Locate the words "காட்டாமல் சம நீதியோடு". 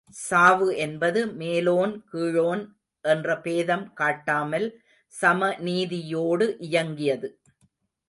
3.93-6.47